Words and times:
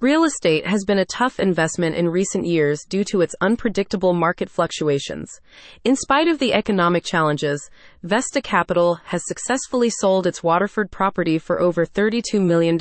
Real 0.00 0.24
estate 0.24 0.64
has 0.64 0.82
been 0.86 0.96
a 0.96 1.04
tough 1.04 1.38
investment 1.38 1.94
in 1.94 2.08
recent 2.08 2.46
years 2.46 2.86
due 2.88 3.04
to 3.04 3.20
its 3.20 3.34
unpredictable 3.42 4.14
market 4.14 4.48
fluctuations. 4.48 5.42
In 5.84 5.94
spite 5.94 6.26
of 6.26 6.38
the 6.38 6.54
economic 6.54 7.04
challenges, 7.04 7.68
Vesta 8.02 8.40
Capital 8.40 8.94
has 9.04 9.20
successfully 9.26 9.90
sold 9.90 10.26
its 10.26 10.42
Waterford 10.42 10.90
property 10.90 11.38
for 11.38 11.60
over 11.60 11.84
$32 11.84 12.40
million, 12.40 12.78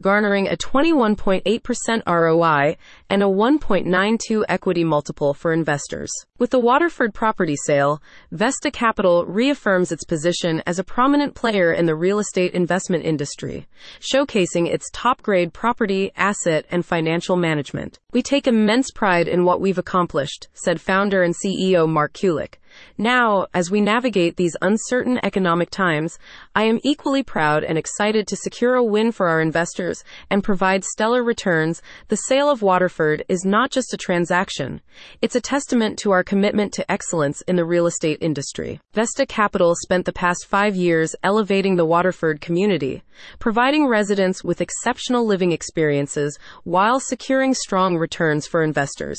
garnering 0.00 0.48
a 0.48 0.56
21.8% 0.56 2.02
ROI 2.04 2.76
and 3.08 3.22
a 3.22 3.26
1.92 3.26 4.44
equity 4.48 4.82
multiple 4.82 5.34
for 5.34 5.52
investors. 5.52 6.10
With 6.40 6.50
the 6.50 6.58
Waterford 6.58 7.14
property 7.14 7.54
sale, 7.64 8.02
Vesta 8.32 8.72
Capital 8.72 9.24
reaffirms 9.24 9.92
its 9.92 10.02
position 10.02 10.64
as 10.66 10.80
a 10.80 10.84
prominent 10.84 11.36
player 11.36 11.72
in 11.72 11.86
the 11.86 11.94
real 11.94 12.18
estate 12.18 12.54
investment 12.54 13.04
industry, 13.04 13.68
showcasing 14.00 14.66
its 14.66 14.90
top 14.92 15.22
grade 15.22 15.52
property, 15.52 16.10
asset, 16.24 16.64
and 16.70 16.86
financial 16.86 17.36
management. 17.36 17.98
We 18.14 18.22
take 18.22 18.46
immense 18.46 18.90
pride 18.90 19.28
in 19.28 19.44
what 19.44 19.60
we've 19.60 19.76
accomplished, 19.76 20.48
said 20.54 20.80
founder 20.80 21.22
and 21.22 21.34
CEO 21.34 21.86
Mark 21.86 22.14
Kulik. 22.14 22.54
Now, 22.98 23.46
as 23.52 23.70
we 23.70 23.80
navigate 23.80 24.36
these 24.36 24.56
uncertain 24.62 25.18
economic 25.22 25.70
times, 25.70 26.18
I 26.54 26.64
am 26.64 26.80
equally 26.82 27.22
proud 27.22 27.64
and 27.64 27.76
excited 27.76 28.26
to 28.28 28.36
secure 28.36 28.74
a 28.74 28.84
win 28.84 29.12
for 29.12 29.28
our 29.28 29.40
investors 29.40 30.04
and 30.30 30.44
provide 30.44 30.84
stellar 30.84 31.22
returns. 31.22 31.82
The 32.08 32.16
sale 32.16 32.50
of 32.50 32.62
Waterford 32.62 33.24
is 33.28 33.44
not 33.44 33.70
just 33.70 33.92
a 33.92 33.96
transaction, 33.96 34.80
it's 35.20 35.36
a 35.36 35.40
testament 35.40 35.98
to 36.00 36.10
our 36.12 36.22
commitment 36.22 36.72
to 36.74 36.90
excellence 36.90 37.40
in 37.42 37.56
the 37.56 37.64
real 37.64 37.86
estate 37.86 38.18
industry. 38.20 38.80
Vesta 38.92 39.26
Capital 39.26 39.74
spent 39.74 40.04
the 40.04 40.12
past 40.12 40.46
five 40.46 40.76
years 40.76 41.14
elevating 41.22 41.76
the 41.76 41.84
Waterford 41.84 42.40
community, 42.40 43.02
providing 43.38 43.86
residents 43.86 44.44
with 44.44 44.60
exceptional 44.60 45.26
living 45.26 45.52
experiences 45.52 46.38
while 46.64 47.00
securing 47.00 47.54
strong 47.54 47.96
returns 47.96 48.46
for 48.46 48.62
investors. 48.62 49.18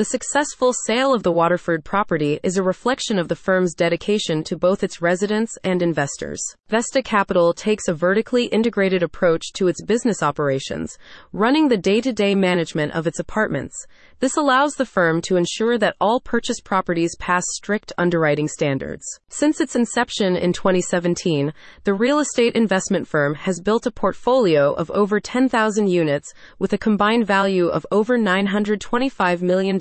The 0.00 0.06
successful 0.06 0.72
sale 0.72 1.12
of 1.12 1.24
the 1.24 1.30
Waterford 1.30 1.84
property 1.84 2.40
is 2.42 2.56
a 2.56 2.62
reflection 2.62 3.18
of 3.18 3.28
the 3.28 3.36
firm's 3.36 3.74
dedication 3.74 4.42
to 4.44 4.56
both 4.56 4.82
its 4.82 5.02
residents 5.02 5.58
and 5.62 5.82
investors. 5.82 6.40
Vesta 6.70 7.02
Capital 7.02 7.52
takes 7.52 7.86
a 7.86 7.92
vertically 7.92 8.46
integrated 8.46 9.02
approach 9.02 9.52
to 9.52 9.68
its 9.68 9.84
business 9.84 10.22
operations, 10.22 10.96
running 11.34 11.68
the 11.68 11.76
day 11.76 12.00
to 12.00 12.14
day 12.14 12.34
management 12.34 12.92
of 12.92 13.06
its 13.06 13.18
apartments. 13.18 13.76
This 14.20 14.38
allows 14.38 14.72
the 14.74 14.86
firm 14.86 15.20
to 15.22 15.36
ensure 15.36 15.76
that 15.76 15.96
all 16.00 16.18
purchased 16.18 16.64
properties 16.64 17.14
pass 17.18 17.42
strict 17.52 17.92
underwriting 17.98 18.48
standards. 18.48 19.04
Since 19.28 19.60
its 19.60 19.76
inception 19.76 20.34
in 20.34 20.54
2017, 20.54 21.52
the 21.84 21.92
real 21.92 22.20
estate 22.20 22.54
investment 22.54 23.06
firm 23.06 23.34
has 23.34 23.60
built 23.60 23.84
a 23.84 23.90
portfolio 23.90 24.72
of 24.72 24.90
over 24.92 25.20
10,000 25.20 25.88
units 25.88 26.32
with 26.58 26.72
a 26.72 26.78
combined 26.78 27.26
value 27.26 27.68
of 27.68 27.86
over 27.90 28.18
$925 28.18 29.42
million 29.42 29.78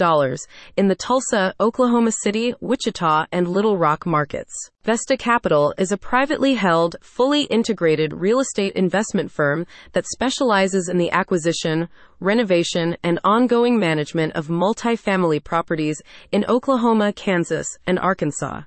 in 0.76 0.88
the 0.88 0.96
Tulsa, 0.96 1.54
Oklahoma 1.60 2.12
City, 2.12 2.56
Wichita, 2.60 3.28
and 3.32 3.48
Little 3.48 3.78
Rock 3.78 4.06
markets. 4.06 4.54
Vesta 4.84 5.16
Capital 5.16 5.74
is 5.78 5.92
a 5.92 5.98
privately 5.98 6.56
held, 6.56 6.96
fully 7.02 7.44
integrated 7.44 8.14
real 8.14 8.40
estate 8.40 8.74
investment 8.74 9.32
firm 9.32 9.68
that 9.92 10.08
specializes 10.08 10.90
in 10.90 10.98
the 10.98 11.12
acquisition, 11.12 11.90
renovation, 12.20 12.98
and 13.04 13.20
ongoing 13.24 13.78
management 13.78 14.34
of 14.34 14.48
multifamily 14.48 15.44
properties 15.44 16.02
in 16.32 16.44
Oklahoma, 16.46 17.14
Kansas, 17.14 17.68
and 17.86 18.00
Arkansas. 18.00 18.62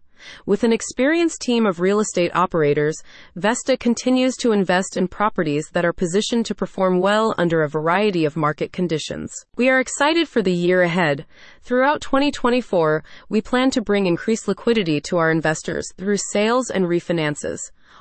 With 0.47 0.65
an 0.65 0.73
experienced 0.73 1.41
team 1.41 1.67
of 1.67 1.81
real 1.81 2.01
estate 2.01 2.31
operators, 2.35 3.03
Vesta 3.37 3.77
continues 3.77 4.37
to 4.37 4.53
invest 4.53 4.97
in 4.97 5.09
properties 5.09 5.69
that 5.73 5.85
are 5.85 5.93
positioned 5.93 6.47
to 6.47 6.55
perform 6.55 7.01
well 7.01 7.35
under 7.39 7.63
a 7.63 7.69
variety 7.69 8.25
of 8.25 8.37
market 8.37 8.73
conditions. 8.73 9.33
We 9.57 9.69
are 9.69 9.81
excited 9.81 10.29
for 10.29 10.43
the 10.43 10.53
year 10.53 10.83
ahead. 10.83 11.27
Throughout 11.63 12.01
2024, 12.01 13.05
we 13.29 13.41
plan 13.41 13.71
to 13.71 13.81
bring 13.81 14.07
increased 14.07 14.49
liquidity 14.49 15.01
to 15.03 15.19
our 15.19 15.31
investors 15.31 15.87
through 15.97 16.19
sales 16.19 16.71
and 16.71 16.87
refinances 16.87 17.59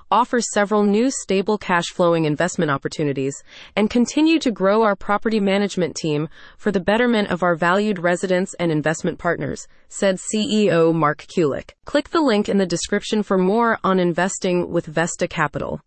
offers 0.10 0.52
several 0.52 0.84
new 0.84 1.10
stable 1.10 1.58
cash 1.58 1.86
flowing 1.94 2.26
investment 2.26 2.70
opportunities, 2.70 3.44
and 3.76 3.90
continue 3.90 4.40
to 4.40 4.52
grow 4.52 4.84
our 4.84 4.96
property 4.96 5.40
management 5.40 5.96
team 5.96 6.28
for 6.58 6.72
the 6.72 6.80
betterment 6.80 7.30
of 7.30 7.44
our 7.44 7.56
valued 7.56 8.00
residents 8.00 8.54
and 8.56 8.72
investment 8.72 9.18
partners, 9.20 9.68
said 9.88 10.18
CEO 10.18 10.94
Mark 10.94 11.26
Kulik. 11.34 11.72
Click 11.86 12.10
the 12.10 12.22
link 12.22 12.50
in 12.50 12.58
the 12.58 12.66
description 12.66 13.24
for 13.24 13.38
more 13.38 13.78
on 13.84 14.00
investing 14.00 14.70
with 14.70 14.86
Vesta 14.86 15.28
Capital. 15.28 15.80